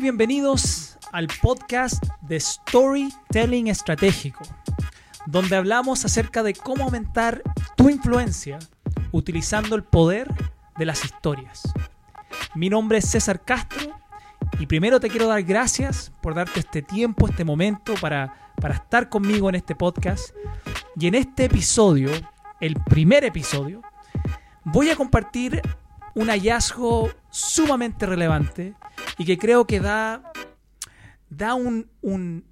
[0.00, 4.44] Bienvenidos al podcast de Storytelling Estratégico,
[5.24, 7.42] donde hablamos acerca de cómo aumentar
[7.76, 8.58] tu influencia
[9.12, 10.28] utilizando el poder
[10.76, 11.72] de las historias.
[12.54, 13.98] Mi nombre es César Castro
[14.58, 19.08] y primero te quiero dar gracias por darte este tiempo, este momento para, para estar
[19.08, 20.34] conmigo en este podcast.
[21.00, 22.10] Y en este episodio,
[22.60, 23.80] el primer episodio,
[24.62, 25.62] voy a compartir
[26.14, 28.74] un hallazgo sumamente relevante
[29.18, 30.32] y que creo que da,
[31.30, 32.44] da un, un,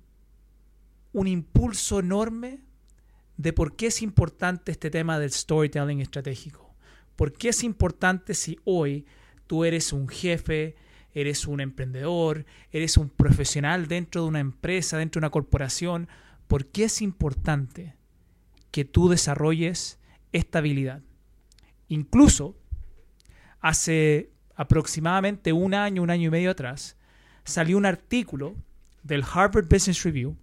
[1.13, 2.61] un impulso enorme
[3.37, 6.75] de por qué es importante este tema del storytelling estratégico.
[7.17, 9.07] ¿Por qué es importante si hoy
[9.47, 10.77] tú eres un jefe,
[11.13, 16.09] eres un emprendedor, eres un profesional dentro de una empresa, dentro de una corporación?
[16.49, 17.97] ¿Por qué es importante
[18.71, 19.99] que tú desarrolles
[20.33, 21.03] esta habilidad?
[21.89, 22.57] Incluso
[23.61, 26.97] hace aproximadamente un año, un año y medio atrás,
[27.45, 28.55] salió un artículo
[29.03, 30.37] del Harvard Business Review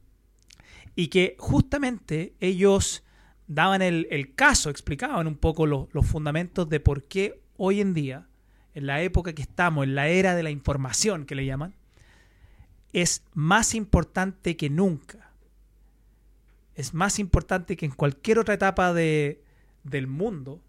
[0.95, 3.03] y que justamente ellos
[3.47, 8.27] daban el, caso, explicaban un poco lo, los fundamentos de por qué hoy en día,
[8.73, 11.75] en la época que estamos, en la era de la información que le llaman,
[12.93, 15.31] es más importante que nunca.
[16.75, 19.43] Es más importante que en cualquier otra etapa de,
[19.83, 20.61] del mundo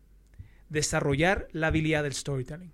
[0.68, 2.72] desarrollar la habilidad del storytelling.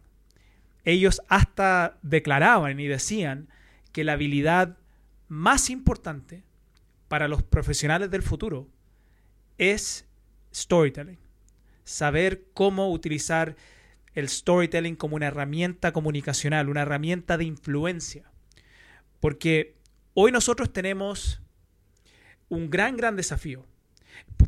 [0.89, 3.51] Ellos hasta declaraban y decían
[3.93, 4.79] que la habilidad
[5.29, 6.45] más importante
[7.09, 8.71] para los profesionales del futuro
[9.59, 10.07] es
[10.51, 11.19] storytelling.
[11.85, 13.55] Saber cómo utilizar
[14.15, 18.23] el storytelling como una herramienta comunicacional, una herramienta de influencia.
[19.21, 19.77] Porque
[20.15, 21.43] hoy nosotros tenemos
[22.49, 23.67] un gran, gran desafío.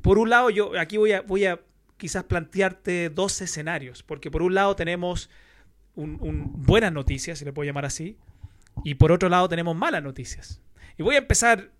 [0.00, 1.60] Por un lado, yo aquí voy a, voy a
[1.98, 5.28] quizás plantearte dos escenarios, porque por un lado tenemos
[5.94, 8.16] un, un, buenas noticias, si le puedo llamar así,
[8.84, 10.60] y por otro lado tenemos malas noticias.
[10.96, 11.70] Y voy a empezar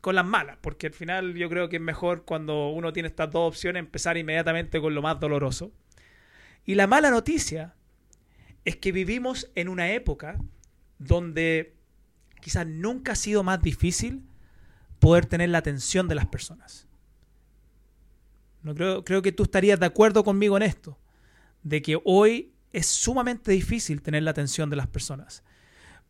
[0.00, 3.30] con las malas, porque al final yo creo que es mejor cuando uno tiene estas
[3.30, 5.72] dos opciones empezar inmediatamente con lo más doloroso.
[6.64, 7.74] Y la mala noticia
[8.64, 10.38] es que vivimos en una época
[10.98, 11.74] donde
[12.40, 14.22] quizás nunca ha sido más difícil
[14.98, 16.86] poder tener la atención de las personas.
[18.62, 20.98] No creo, creo que tú estarías de acuerdo conmigo en esto,
[21.62, 25.42] de que hoy es sumamente difícil tener la atención de las personas,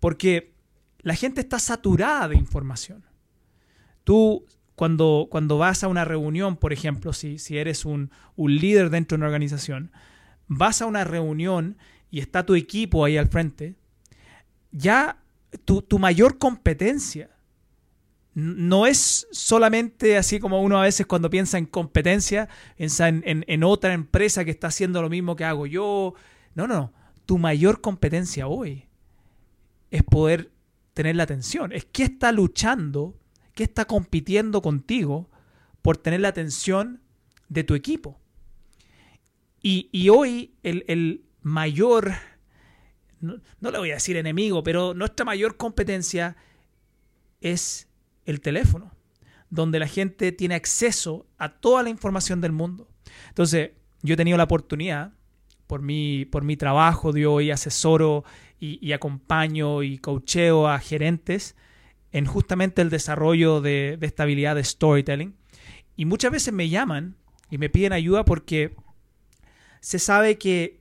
[0.01, 0.53] porque
[0.99, 3.05] la gente está saturada de información.
[4.03, 4.45] Tú,
[4.75, 9.17] cuando, cuando vas a una reunión, por ejemplo, si, si eres un, un líder dentro
[9.17, 9.93] de una organización,
[10.49, 11.79] vas a una reunión
[12.11, 13.77] y está tu equipo ahí al frente,
[14.73, 15.23] ya
[15.65, 17.31] tu, tu mayor competencia
[18.35, 23.45] no es solamente así como uno a veces cuando piensa en competencia, piensa en, en,
[23.47, 26.15] en, otra empresa que está haciendo lo mismo que hago yo.
[26.57, 26.93] No, no,
[27.27, 28.87] tu mayor competencia hoy
[29.91, 30.51] es poder
[30.95, 31.71] tener la atención.
[31.71, 33.21] Es que está luchando,
[33.55, 35.31] que está compitiendo contigo
[35.83, 37.03] por tener la atención
[37.51, 38.19] de tu equipo.
[39.63, 42.13] Y, y hoy el, el mayor,
[43.21, 46.39] no, no le voy a decir enemigo, pero nuestra mayor competencia
[47.43, 47.87] es
[48.25, 48.93] el teléfono,
[49.51, 52.89] donde la gente tiene acceso a toda la información del mundo.
[53.29, 55.13] Entonces, yo he tenido la oportunidad,
[55.67, 58.25] por mi, por mi trabajo, de hoy asesoro
[58.59, 61.57] y, acompaño y coacheo a gerentes
[62.13, 65.35] en justamente el desarrollo de, de esta habilidad de storytelling.
[65.97, 67.17] Y muchas veces me llaman
[67.51, 68.75] y me piden ayuda porque
[69.81, 70.81] se sabe que,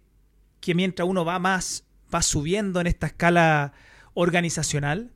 [0.60, 3.74] que mientras uno va más, va subiendo en esta escala
[4.14, 5.12] organizacional,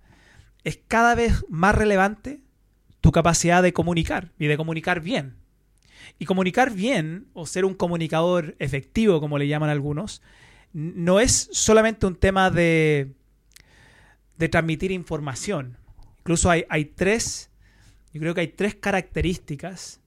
[0.63, 2.41] es cada vez más relevante
[3.01, 5.37] tu capacidad de comunicar y de comunicar bien.
[6.17, 10.21] Y comunicar bien, o ser un comunicador efectivo, como le llaman algunos,
[10.73, 13.13] no es solamente un tema de,
[14.37, 15.77] de transmitir información.
[16.19, 17.49] Incluso hay, hay tres,
[18.13, 20.01] yo creo que hay tres características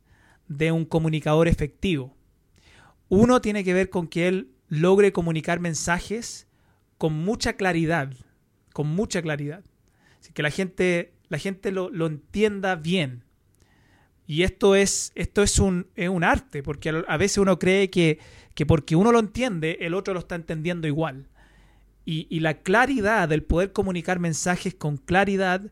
[0.48, 2.16] de un comunicador efectivo.
[3.08, 6.46] Uno tiene que ver con que él logre comunicar mensajes
[6.98, 8.12] con mucha claridad,
[8.72, 9.64] con mucha claridad
[10.32, 13.24] que la gente, la gente lo, lo entienda bien.
[14.32, 18.18] Y esto es, esto es un, es un arte, porque a, veces uno cree que,
[18.54, 21.28] que, porque uno lo entiende, el otro lo está entendiendo igual.
[22.06, 25.70] Y, la claridad, el poder comunicar mensajes con claridad,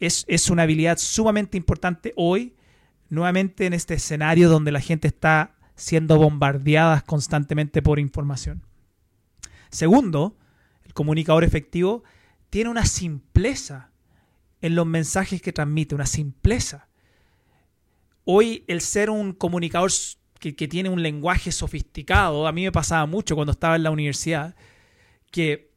[0.00, 2.56] es, es, una habilidad sumamente importante hoy,
[3.08, 8.64] nuevamente en este escenario donde la gente está siendo bombardeada constantemente por información.
[9.70, 10.36] Segundo,
[10.84, 12.02] el comunicador efectivo
[12.50, 13.92] tiene una simpleza
[14.60, 16.88] en los mensajes que transmite, una simpleza.
[18.24, 19.90] Hoy el ser un comunicador
[20.38, 24.56] que, tiene un lenguaje sofisticado, a mí me pasaba mucho cuando estaba en la universidad,
[25.30, 25.72] que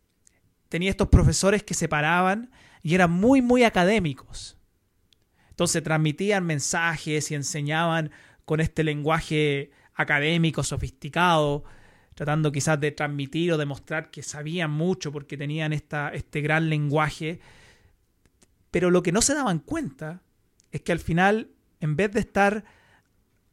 [0.69, 2.51] tenía estos profesores que se paraban
[2.81, 4.57] y eran muy, muy académicos.
[5.50, 8.12] Entonces transmitían mensajes y enseñaban
[8.44, 11.63] con este lenguaje académico, sofisticado,
[12.13, 17.39] tratando quizás de transmitir o demostrar que sabían mucho porque tenían esta, este gran lenguaje.
[18.71, 20.21] Pero lo que no se daban cuenta
[20.71, 22.63] es que al final, en vez de estar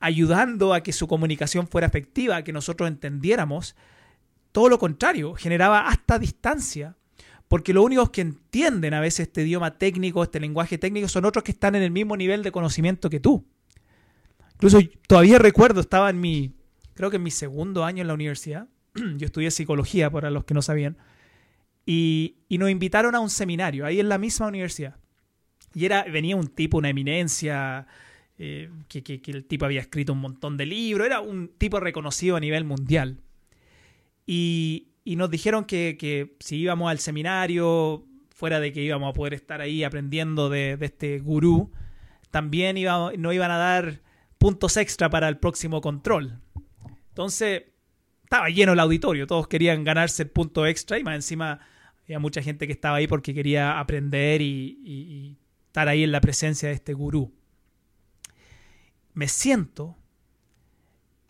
[0.00, 3.76] ayudando a que su comunicación fuera efectiva, que nosotros entendiéramos,
[4.50, 6.96] todo lo contrario, generaba hasta distancia.
[7.48, 11.44] Porque los únicos que entienden a veces este idioma técnico, este lenguaje técnico, son otros
[11.44, 13.46] que están en el mismo nivel de conocimiento que tú.
[14.54, 16.54] Incluso todavía recuerdo, estaba en mi,
[16.94, 20.54] creo que en mi segundo año en la universidad, yo estudié psicología para los que
[20.54, 20.96] no sabían,
[21.84, 24.96] y, nos invitaron a un seminario ahí en la misma universidad.
[25.74, 27.86] Y era, venía un tipo, una eminencia,
[28.44, 32.40] eh, que, el tipo había escrito un montón de libros, era un tipo reconocido a
[32.40, 33.20] nivel mundial.
[34.26, 38.04] Y, y nos dijeron que, si íbamos al seminario,
[38.34, 41.70] fuera de que íbamos a poder estar ahí aprendiendo de, este gurú,
[42.32, 44.00] también iba, nos iban a dar
[44.38, 46.40] puntos extra para el próximo control.
[47.10, 47.62] Entonces,
[48.24, 51.60] estaba lleno el auditorio, todos querían ganarse el punto extra y más encima
[52.02, 56.68] había mucha gente que estaba ahí porque quería aprender y, estar ahí en la presencia
[56.68, 57.32] de este gurú.
[59.14, 59.96] Me siento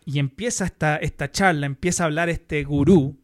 [0.05, 3.17] y empieza esta, esta charla, empieza a hablar este gurú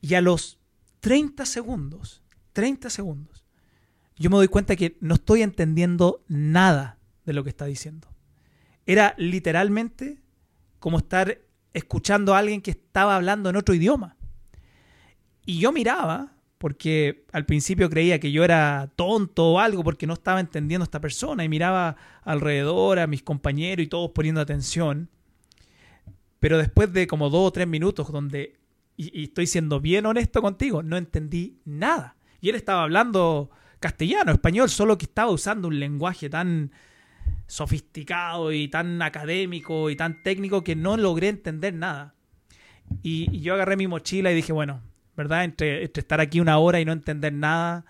[0.00, 0.58] y a los
[1.00, 2.22] 30 segundos,
[2.52, 3.44] 30 segundos,
[4.16, 8.08] yo me doy cuenta que no estoy entendiendo nada de lo que está diciendo.
[8.84, 10.20] Era literalmente
[10.80, 11.40] como estar
[11.72, 14.16] escuchando a alguien que estaba hablando en otro idioma.
[15.46, 20.14] Y yo miraba, porque al principio creía que yo era tonto o algo porque no
[20.14, 25.08] estaba entendiendo a esta persona y miraba alrededor a mis compañeros y todos poniendo atención.
[26.40, 28.56] Pero después de como dos o tres minutos donde,
[28.96, 32.16] y, estoy siendo bien honesto contigo, no entendí nada.
[32.40, 33.50] Y él estaba hablando
[33.80, 36.72] castellano, español, solo que estaba usando un lenguaje tan
[37.46, 42.14] sofisticado y tan académico y tan técnico que no logré entender nada.
[43.02, 44.82] Y, yo agarré mi mochila y dije, bueno,
[45.18, 45.42] ¿verdad?
[45.42, 47.84] Entre, estar aquí una hora y no entender nada,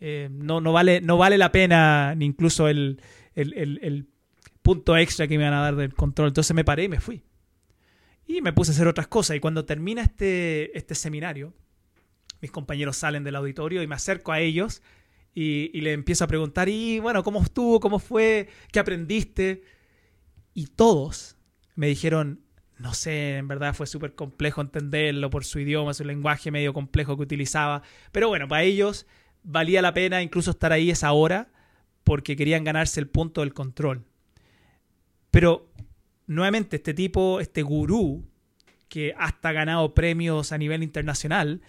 [0.00, 3.00] eh, no, no, vale, no vale la pena ni incluso el,
[3.34, 4.06] el,
[4.60, 6.28] punto extra que me van a dar del control.
[6.28, 7.22] Entonces me paré y me fui.
[8.26, 9.36] Y me puse a hacer otras cosas.
[9.36, 11.54] Y cuando termina este, este seminario,
[12.42, 14.82] mis compañeros salen del auditorio y me acerco a ellos
[15.34, 17.80] y, le empiezo a preguntar, y bueno, ¿cómo estuvo?
[17.80, 18.48] ¿Cómo fue?
[18.70, 19.64] ¿Qué aprendiste?
[20.52, 21.36] Y todos
[21.76, 22.43] me dijeron,
[22.78, 27.16] no sé, en verdad fue súper complejo entenderlo por su idioma, su lenguaje medio complejo
[27.16, 27.82] que utilizaba.
[28.10, 29.06] Pero bueno, para ellos
[29.42, 31.48] valía la pena incluso estar ahí esa hora
[32.02, 34.04] porque querían ganarse el punto del control.
[35.30, 35.70] Pero
[36.26, 38.24] nuevamente este tipo, este gurú,
[38.88, 41.62] que hasta ha ganado premios a nivel internacional,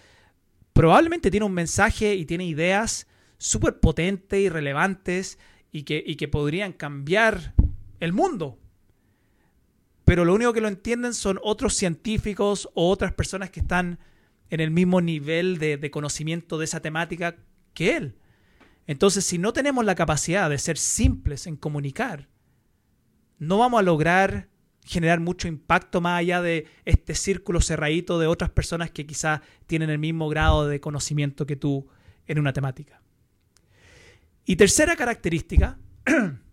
[0.73, 5.39] probablemente tiene un mensaje y tiene ideas súper potentes y relevantes
[5.71, 7.53] y que, y que podrían cambiar
[7.99, 8.59] el mundo.
[10.05, 13.99] Pero lo único que lo entienden son otros científicos o otras personas que están
[14.51, 17.35] en el mismo nivel de, conocimiento de esa temática
[17.73, 18.15] que él.
[18.87, 22.29] Entonces, si no tenemos la capacidad de ser simples en comunicar,
[23.39, 24.47] no vamos a lograr
[24.85, 29.89] generar mucho impacto más allá de este círculo cerradito de otras personas que quizás tienen
[29.89, 31.87] el mismo grado de conocimiento que tú
[32.27, 33.01] en una temática.
[34.45, 35.79] Y tercera característica,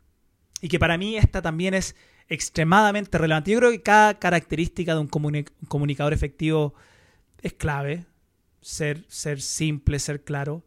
[0.63, 1.97] y que para mí esta también es
[2.29, 3.51] extremadamente relevante.
[3.51, 6.73] Yo creo que cada característica de un, comunicador efectivo
[7.43, 8.07] es clave,
[8.61, 10.65] ser, ser simple, ser claro.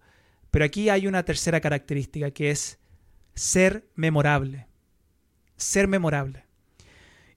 [0.51, 2.77] Pero aquí hay una tercera característica que es
[3.35, 4.67] ser memorable.
[5.55, 6.43] Ser memorable.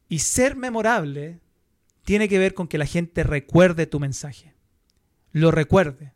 [0.09, 1.39] Y ser memorable
[2.05, 4.53] tiene que ver con que la gente recuerde tu mensaje.
[5.31, 6.13] Lo recuerde.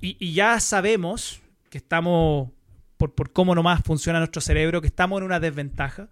[0.00, 2.50] Y, y ya sabemos que estamos
[2.96, 6.08] por, por cómo nomás funciona nuestro cerebro, que estamos en una desventaja,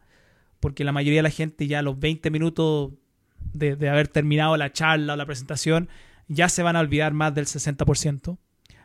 [0.61, 2.93] porque la mayoría de la gente ya a los 20 minutos
[3.53, 5.89] de, haber terminado la charla o la presentación,
[6.29, 8.39] ya se van a olvidar más del 60%.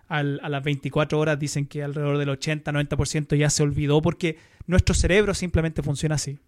[0.08, 4.96] Al, a las 24 horas dicen que alrededor del 80-90% ya se olvidó porque nuestro
[4.96, 6.40] cerebro simplemente funciona así.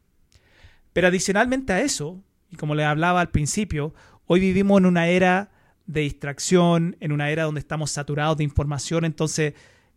[0.94, 3.94] Pero adicionalmente a eso, y como les hablaba al principio,
[4.26, 5.52] hoy vivimos en una era
[5.86, 9.54] de distracción, en una era donde estamos saturados de información, entonces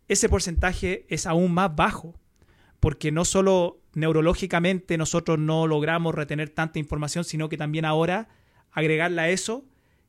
[0.07, 2.15] ese porcentaje es aún más bajo,
[2.79, 8.27] porque no solo neurológicamente nosotros no logramos retener tanta información, sino que también ahora
[8.71, 9.65] agregarle a eso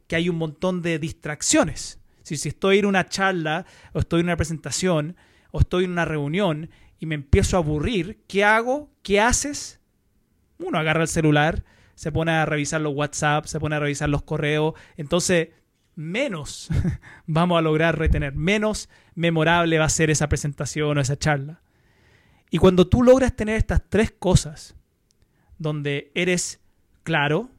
[0.06, 2.00] que hay un montón de distracciones.
[2.22, 5.16] Si, si estoy en una charla o estoy en una presentación
[5.52, 8.90] o estoy en una reunión y me empiezo a aburrir, ¿qué hago?
[9.02, 9.80] ¿Qué haces?
[10.58, 14.22] Uno agarra el celular, se pone a revisar los WhatsApp, se pone a revisar los
[14.22, 15.50] correos, entonces
[15.96, 16.68] menos
[17.26, 21.60] vamos a lograr retener, menos memorable va a ser esa presentación o esa charla.
[22.50, 24.76] Y cuando tú logras tener estas tres cosas,
[25.58, 26.60] donde eres
[27.02, 27.50] claro,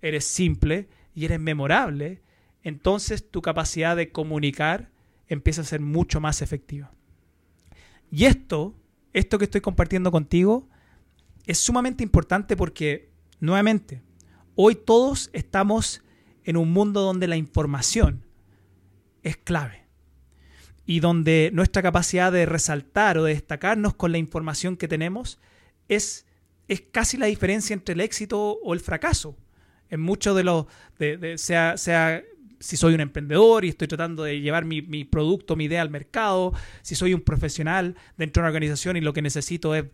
[0.00, 2.22] eres simple y eres memorable,
[2.62, 4.90] entonces tu capacidad de comunicar
[5.26, 6.92] empieza a ser mucho más efectiva.
[8.10, 8.74] Y esto,
[9.12, 10.68] esto que estoy compartiendo contigo,
[11.46, 14.02] es sumamente importante porque, nuevamente,
[14.54, 16.02] hoy todos estamos
[16.48, 18.24] en un mundo donde la información
[19.22, 19.84] es clave
[20.86, 25.38] y donde nuestra capacidad de resaltar o de destacarnos con la información que tenemos
[25.88, 26.24] es,
[26.66, 29.36] es casi la diferencia entre el éxito o el fracaso.
[29.90, 30.64] En muchos de los,
[31.36, 32.22] sea, sea
[32.60, 36.52] si soy un emprendedor y estoy tratando de llevar mi, producto, mi idea al mercado,
[36.82, 39.84] si soy un profesional dentro de una organización y lo que necesito es,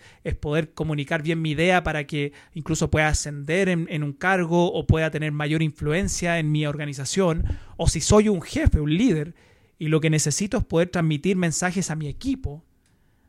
[0.41, 4.87] poder comunicar bien mi idea para que incluso pueda ascender en, en, un cargo o
[4.87, 7.45] pueda tener mayor influencia en mi organización,
[7.77, 9.35] o si soy un jefe, un líder,
[9.79, 12.65] y lo que necesito es poder transmitir mensajes a mi equipo,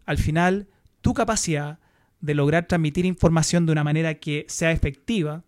[0.06, 0.68] al final
[1.01, 1.80] tu capacidad
[2.22, 5.44] de lograr transmitir información de una manera que sea efectiva,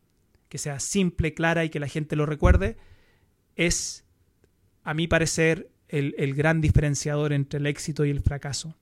[0.49, 2.77] que sea simple, clara y que la gente lo recuerde,
[3.57, 4.05] es,
[4.83, 8.75] a mi parecer, el, gran diferenciador entre el éxito y el fracaso.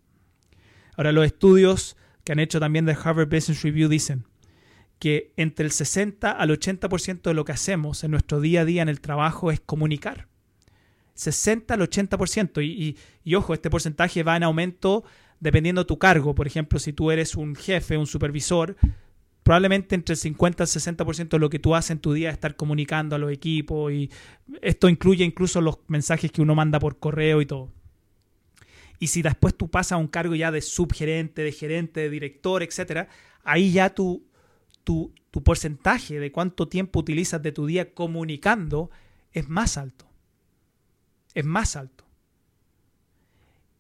[0.98, 4.26] Ahora, los estudios que han hecho también de Harvard Business Review dicen
[5.00, 8.82] que entre el 60 al 80% de lo que hacemos en nuestro día a día
[8.82, 10.28] en el trabajo es comunicar.
[11.16, 12.64] 60 al 80%.
[12.64, 15.04] Y, y, y, ojo, este porcentaje va en aumento
[15.40, 16.34] dependiendo de tu cargo.
[16.34, 18.76] Por ejemplo, si tú eres un jefe, un supervisor,
[19.46, 22.30] probablemente entre el 50 y el 60% de lo que tú haces en tu día
[22.30, 24.10] es estar comunicando a los equipos y
[24.60, 27.72] esto incluye incluso los mensajes que uno manda por correo y todo.
[28.98, 32.64] Y si después tú pasas a un cargo ya de subgerente, de gerente, de director,
[32.64, 33.08] etc.,
[33.44, 34.26] ahí ya tu,
[34.84, 38.90] tu, tu porcentaje de cuánto tiempo utilizas de tu día comunicando
[39.32, 40.08] es más alto.
[41.36, 42.04] Es más alto.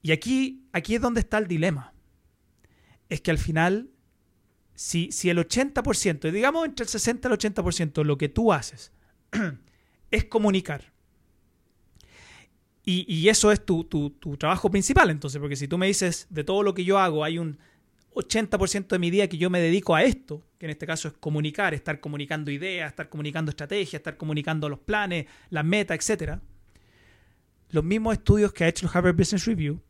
[0.04, 1.96] Y aquí, aquí es donde está el dilema.
[3.10, 3.90] Es que al final
[4.76, 8.92] si, el 80%, digamos entre el 60 y el 80% de lo que tú haces
[10.12, 10.94] es comunicar,
[12.88, 13.84] y, eso es tu,
[14.38, 17.40] trabajo principal, entonces, porque si tú me dices, de todo lo que yo hago, hay
[17.40, 17.58] un
[18.14, 21.16] 80% de mi día que yo me dedico a esto, que en este caso es
[21.16, 26.40] comunicar, estar comunicando ideas, estar comunicando estrategias, estar comunicando los planes, las metas, etc.
[27.70, 29.82] Los mismos estudios que ha hecho el Harvard Business Review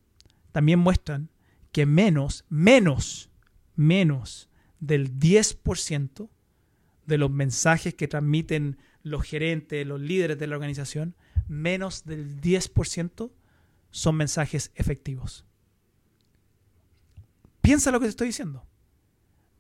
[0.54, 1.30] también muestran
[1.74, 3.30] que menos, menos,
[3.76, 4.48] menos
[4.88, 6.30] del 10%
[7.06, 11.16] de los mensajes que transmiten los gerentes, los líderes de la organización,
[11.48, 13.32] menos del 10%
[13.92, 15.46] son mensajes efectivos.
[17.62, 18.66] Piensa lo que te estoy diciendo.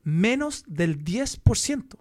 [0.03, 1.97] Menos del 10%.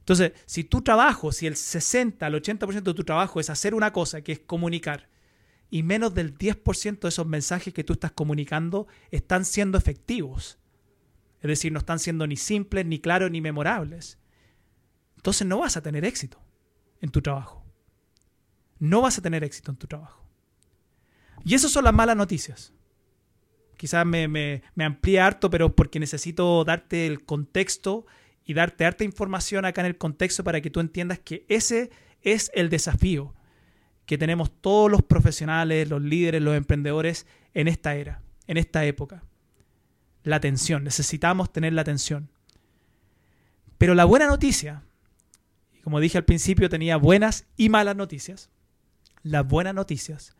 [0.00, 3.92] Entonces, si tu trabajo, si el 60 al 80% de tu trabajo es hacer una
[3.92, 5.08] cosa, que es comunicar,
[5.68, 10.58] y menos del 10% de esos mensajes que tú estás comunicando están siendo efectivos,
[11.46, 14.18] es decir, no están siendo ni simples, ni claros, ni memorables.
[15.16, 16.40] Entonces no vas a tener éxito
[17.00, 17.64] en tu trabajo.
[18.78, 20.24] No vas a tener éxito en tu trabajo.
[21.44, 22.72] Y esas son las malas noticias.
[23.76, 28.06] Quizás me, me, amplíe harto, pero porque necesito darte el contexto
[28.44, 31.90] y darte harta información acá en el contexto para que tú entiendas que ese
[32.22, 33.34] es el desafío
[34.06, 39.24] que tenemos todos los profesionales, los líderes, los emprendedores en esta era, en esta época
[40.26, 42.28] la atención, necesitamos tener la atención.
[43.78, 44.82] Pero la buena noticia,
[45.84, 48.50] como dije al principio, tenía buenas y malas noticias.
[49.22, 50.34] Las buenas noticias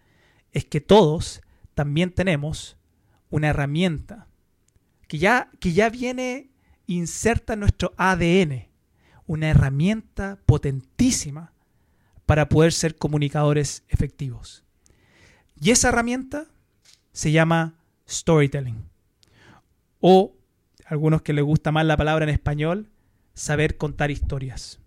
[0.50, 1.40] es que todos
[1.74, 2.76] también tenemos
[3.30, 4.26] una herramienta
[5.06, 6.50] que ya, que ya viene
[6.88, 8.66] inserta en nuestro ADN,
[9.26, 11.52] una herramienta potentísima
[12.26, 14.64] para poder ser comunicadores efectivos.
[15.60, 16.46] Y esa herramienta
[17.12, 17.78] se llama
[18.08, 18.95] storytelling
[20.08, 20.36] o
[20.84, 22.90] algunos que les gusta más la palabra en español,
[23.34, 24.78] saber contar historias.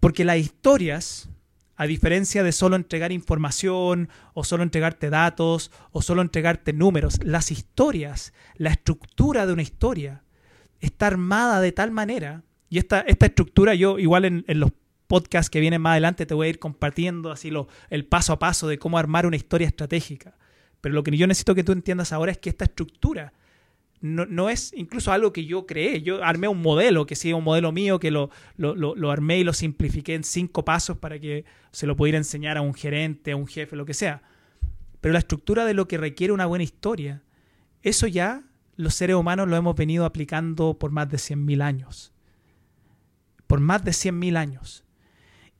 [0.00, 1.28] Porque las historias,
[1.76, 7.52] a diferencia de solo entregar información o solo entregarte datos o solo entregarte números, las
[7.52, 10.24] historias, la estructura de una historia
[10.80, 14.72] está armada de tal manera, y esta, esta estructura yo igual en, los
[15.06, 18.40] podcasts que vienen más adelante te voy a ir compartiendo así lo, el paso a
[18.40, 20.36] paso de cómo armar una historia estratégica.
[20.80, 23.32] Pero lo que yo necesito que tú entiendas ahora es que esta estructura
[24.00, 26.02] no, es incluso algo que yo creé.
[26.02, 29.52] Yo armé un modelo, que sí, un modelo mío, que lo, lo, armé y lo
[29.52, 33.46] simplifiqué en cinco pasos para que se lo pudiera enseñar a un gerente, a un
[33.46, 34.22] jefe, lo que sea.
[35.00, 37.22] Pero la estructura de lo que requiere una buena historia,
[37.82, 38.44] eso ya
[38.76, 42.12] los seres humanos lo hemos venido aplicando por más de 100.000 años.
[43.46, 44.84] Por más de 100.000 años.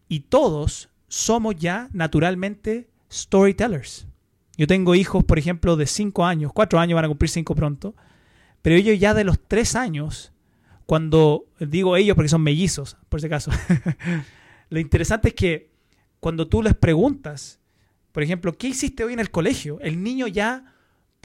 [0.08, 4.06] Y todos somos ya naturalmente storytellers.
[4.56, 7.94] Yo tengo hijos, por ejemplo, de 5 años, 4 años van a cumplir 5 pronto,
[8.68, 10.30] pero ellos ya de los 3 años,
[10.84, 13.50] cuando digo ellos porque son mellizos, por si acaso,
[14.68, 15.70] lo interesante es que
[16.20, 17.60] cuando tú les preguntas,
[18.12, 19.80] por ejemplo, ¿qué hiciste hoy en el colegio?
[19.80, 20.74] El niño ya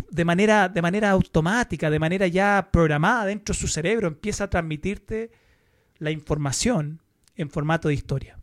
[0.10, 4.50] de manera, de manera automática, de manera ya programada dentro de su cerebro, empieza a
[4.50, 5.30] transmitirte
[5.98, 7.02] la información
[7.36, 8.40] en formato de historia.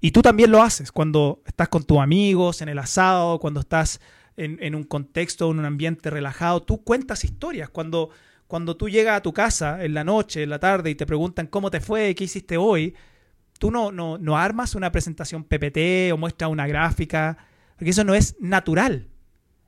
[0.00, 4.00] Y tú también lo haces cuando estás con tus amigos, en el asado, cuando estás
[4.40, 6.62] en, un contexto, en un ambiente relajado.
[6.62, 7.68] Tú cuentas historias.
[7.68, 8.10] Cuando,
[8.46, 11.46] cuando tú llegas a tu casa en la noche, en la tarde y te preguntan
[11.46, 12.94] cómo te fue, qué hiciste hoy,
[13.58, 17.36] tú no, no, no armas una presentación PPT o muestras una gráfica,
[17.76, 19.08] porque eso no es natural.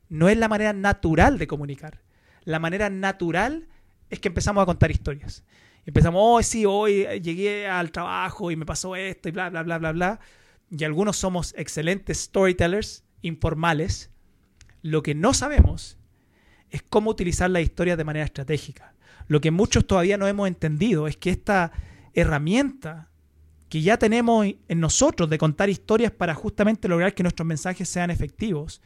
[0.09, 2.00] No es la manera natural de comunicar.
[2.45, 3.69] La manera natural
[4.11, 5.45] es que empezamos a contar historias.
[5.85, 9.79] Empezamos, oh, sí, hoy llegué al trabajo y me pasó esto y bla, bla, bla,
[9.79, 10.21] bla, bla.
[10.71, 14.12] Y algunos somos excelentes storytellers informales.
[14.82, 15.96] Lo que no sabemos
[16.70, 18.94] es cómo utilizar la historia de manera estratégica.
[19.28, 21.72] Lo que muchos todavía no hemos entendido es que esta
[22.12, 23.08] herramienta
[23.68, 28.10] que ya tenemos en nosotros de contar historias para justamente lograr que nuestros mensajes sean
[28.10, 28.82] efectivos,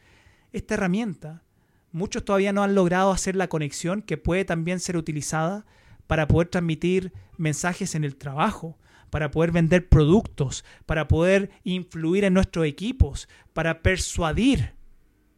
[0.52, 1.42] esta herramienta,
[1.90, 5.66] muchos todavía no han logrado hacer la conexión que puede también ser utilizada
[6.06, 8.78] para poder transmitir mensajes en el trabajo,
[9.10, 14.75] para poder vender productos, para poder influir en nuestros equipos, para persuadir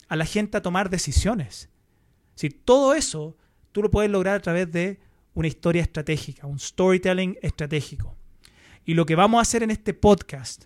[0.08, 1.68] a la gente a tomar decisiones.
[2.34, 3.36] Si todo eso
[3.72, 5.00] tú lo puedes lograr a través de
[5.34, 8.16] una historia estratégica, un storytelling estratégico.
[8.84, 10.64] Y lo que vamos a hacer en este podcast,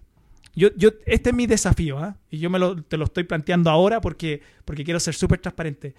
[0.55, 2.17] yo, yo, este es mi desafío, ¿ah?
[2.31, 2.59] y yo me
[2.89, 5.95] te lo estoy planteando ahora porque, porque quiero ser súper transparente.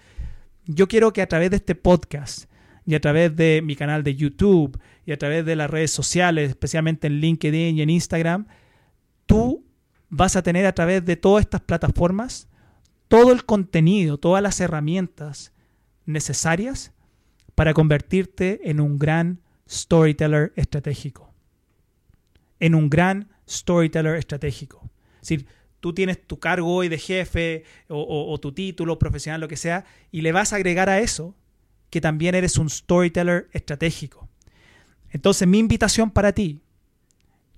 [0.64, 2.44] Yo quiero que a través de este podcast
[2.86, 6.50] y a través de mi canal de YouTube y a través de las redes sociales,
[6.50, 8.46] especialmente en LinkedIn y en Instagram,
[9.26, 9.64] tú
[10.08, 12.48] vas a tener a través de todas estas plataformas
[13.14, 15.52] todo el contenido, todas las herramientas
[16.04, 16.92] necesarias
[17.54, 21.32] para convertirte en un gran storyteller estratégico.
[22.58, 24.90] En un gran storyteller estratégico.
[25.22, 25.46] Es decir,
[25.78, 30.22] tú tienes tu cargo hoy de jefe o, tu título profesional, lo que sea, y
[30.22, 31.36] le vas a agregar a eso
[31.90, 34.28] que también eres un storyteller estratégico.
[35.10, 36.62] Entonces mi invitación para ti,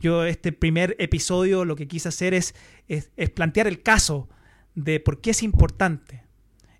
[0.00, 2.54] yo este primer episodio lo que quise hacer es,
[3.34, 4.28] plantear el caso
[4.76, 6.22] de por qué es importante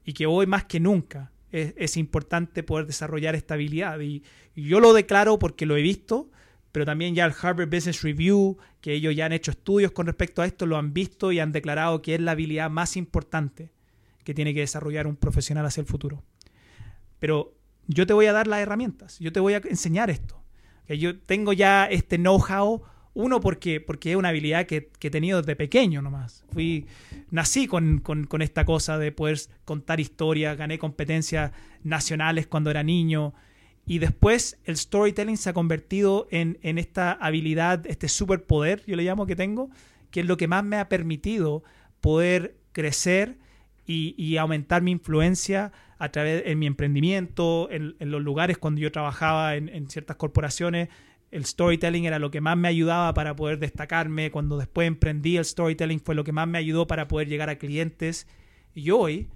[0.05, 3.99] y que hoy más que nunca es, importante poder desarrollar esta habilidad.
[4.01, 4.23] Y,
[4.55, 6.31] yo lo declaro porque lo he visto,
[6.71, 10.43] pero también ya el Harvard Business Review, que ellos ya han hecho estudios con respecto
[10.43, 13.73] a esto, lo han visto y han declarado que es la habilidad más importante
[14.25, 16.23] que tiene que desarrollar un profesional hacia el futuro.
[17.19, 17.55] Pero
[17.87, 20.43] yo te voy a dar las herramientas, yo te voy a enseñar esto.
[20.87, 22.83] Que yo tengo ya este know-how,
[23.17, 26.45] uno porque, porque es una habilidad que, he tenido desde pequeño nomás.
[26.53, 26.87] Fui,
[27.31, 28.03] nací con,
[28.41, 31.53] esta cosa de poder contar historias, gané competencias
[31.83, 33.35] nacionales cuando era niño.
[33.87, 39.27] Y después el storytelling se ha convertido en, esta habilidad, este superpoder, yo le llamo
[39.27, 39.71] que tengo,
[40.11, 41.65] que es lo que más me ha permitido
[42.01, 43.39] poder crecer
[43.87, 49.57] y aumentar mi influencia a través en mi emprendimiento, en, los lugares cuando yo trabajaba
[49.57, 50.89] en, ciertas corporaciones,
[51.37, 54.31] el storytelling era lo que más me ayudaba para poder destacarme.
[54.31, 57.59] Cuando después emprendí el storytelling fue lo que más me ayudó para poder llegar a
[57.59, 58.27] clientes.
[58.75, 59.29] Y hoy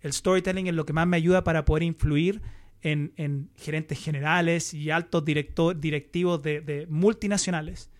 [0.00, 2.42] el storytelling es lo que más me ayuda para poder influir
[2.82, 7.90] en, gerentes generales y altos directivos de multinacionales.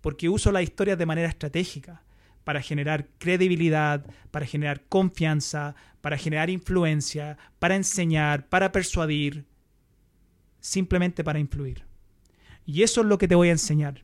[0.00, 2.04] Porque uso la historia de manera estratégica
[2.44, 9.44] para generar credibilidad, para generar confianza, para generar influencia, para enseñar, para persuadir,
[10.60, 11.85] simplemente para influir.
[12.66, 14.02] Y eso es lo que te voy a enseñar.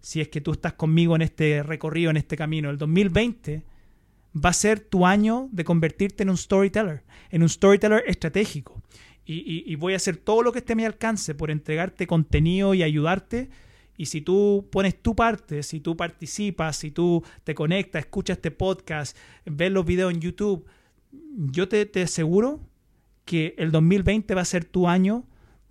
[0.00, 3.62] Si es que tú estás conmigo en este recorrido, en este camino, el 2020
[4.34, 8.82] va a ser tu año de convertirte en un storyteller, en un storyteller estratégico.
[9.24, 12.82] Y, voy a hacer todo lo que esté a mi alcance por entregarte contenido y
[12.82, 13.50] ayudarte
[13.96, 18.50] y si tú pones tu parte, si tú participas, si tú te conectas, escuchas este
[18.50, 20.66] podcast, ves los videos en YouTube,
[21.36, 22.60] yo te, te aseguro
[23.24, 25.24] que el 2020 va a ser tu año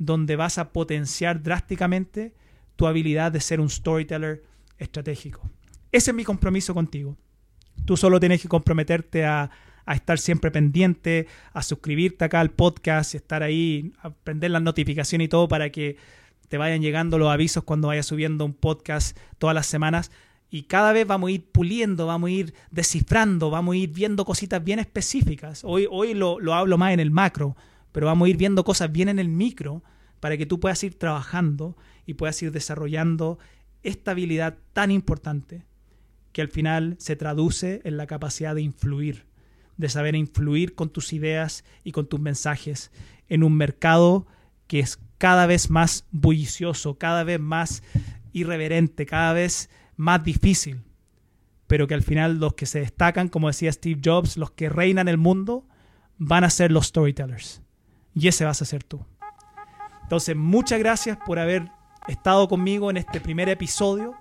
[0.05, 2.33] donde vas a potenciar drásticamente
[2.75, 4.41] tu habilidad de ser un storyteller
[4.79, 5.47] estratégico.
[5.91, 7.15] Ese es mi compromiso contigo.
[7.85, 9.51] Tú solo tienes que comprometerte a,
[9.85, 15.27] estar siempre pendiente, a suscribirte acá al podcast estar ahí, a prender las notificaciones y
[15.27, 15.97] todo para que
[16.47, 20.09] te vayan llegando los avisos cuando vaya subiendo un podcast todas las semanas.
[20.49, 24.25] Y cada vez vamos a ir puliendo, vamos a ir descifrando, vamos a ir viendo
[24.25, 25.61] cositas bien específicas.
[25.63, 27.55] Hoy, hoy lo, lo hablo más en el macro,
[27.91, 29.83] pero vamos a ir viendo cosas bien en el micro
[30.19, 31.75] para que tú puedas ir trabajando
[32.05, 33.39] y puedas ir desarrollando
[33.83, 35.65] esta habilidad tan importante
[36.31, 39.25] que al final se traduce en la capacidad de influir,
[39.77, 42.91] de saber influir con tus ideas y con tus mensajes
[43.27, 44.27] en un mercado
[44.67, 47.83] que es cada vez más bullicioso, cada vez más
[48.31, 50.81] irreverente, cada vez más difícil,
[51.67, 55.07] pero que al final los que se destacan, como decía Steve Jobs, los que reinan
[55.07, 55.67] el mundo,
[56.17, 57.60] van a ser los storytellers.
[58.13, 59.05] Y ese vas a ser tú.
[60.03, 61.71] Entonces, muchas gracias por haber
[62.07, 64.15] estado conmigo en este primer episodio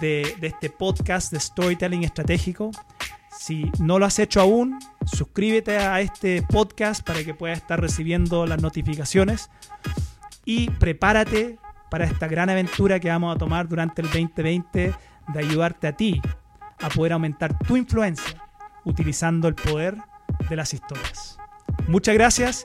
[0.00, 2.70] de, este podcast de Storytelling Estratégico.
[3.38, 8.46] Si no lo has hecho aún, suscríbete a este podcast para que puedas estar recibiendo
[8.46, 9.50] las notificaciones
[10.44, 11.58] y prepárate
[11.90, 14.94] para esta gran aventura que vamos a tomar durante el 2020
[15.28, 16.20] de ayudarte a ti
[16.80, 18.42] a poder aumentar tu influencia
[18.84, 19.96] utilizando el poder
[20.48, 21.38] de las historias.
[21.86, 22.64] Muchas gracias